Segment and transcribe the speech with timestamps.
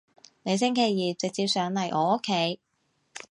[0.41, 2.59] 你星期二直接上嚟我屋企